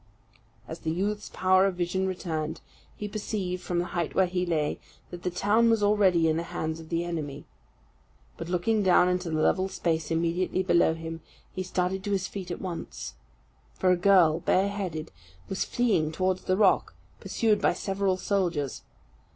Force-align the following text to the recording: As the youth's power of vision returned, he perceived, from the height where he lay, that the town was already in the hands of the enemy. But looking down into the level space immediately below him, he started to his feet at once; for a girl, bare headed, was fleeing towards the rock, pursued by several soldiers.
As 0.67 0.79
the 0.79 0.89
youth's 0.89 1.29
power 1.29 1.67
of 1.67 1.75
vision 1.75 2.07
returned, 2.07 2.59
he 2.95 3.07
perceived, 3.07 3.61
from 3.61 3.77
the 3.77 3.85
height 3.93 4.15
where 4.15 4.25
he 4.25 4.47
lay, 4.47 4.79
that 5.11 5.21
the 5.21 5.29
town 5.29 5.69
was 5.69 5.83
already 5.83 6.27
in 6.27 6.37
the 6.37 6.41
hands 6.49 6.79
of 6.79 6.89
the 6.89 7.03
enemy. 7.03 7.45
But 8.35 8.49
looking 8.49 8.81
down 8.81 9.09
into 9.09 9.29
the 9.29 9.39
level 9.39 9.69
space 9.69 10.09
immediately 10.09 10.63
below 10.63 10.95
him, 10.95 11.21
he 11.53 11.61
started 11.61 12.03
to 12.03 12.13
his 12.13 12.25
feet 12.27 12.49
at 12.49 12.59
once; 12.59 13.13
for 13.75 13.91
a 13.91 13.95
girl, 13.95 14.39
bare 14.39 14.69
headed, 14.69 15.11
was 15.47 15.65
fleeing 15.65 16.11
towards 16.11 16.45
the 16.45 16.57
rock, 16.57 16.95
pursued 17.19 17.61
by 17.61 17.73
several 17.73 18.17
soldiers. 18.17 18.81